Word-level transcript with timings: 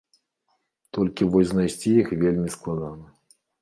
Толькі 0.99 1.29
вось 1.37 1.51
знайсці 1.53 1.89
іх 2.03 2.07
вельмі 2.25 2.49
складана. 2.59 3.05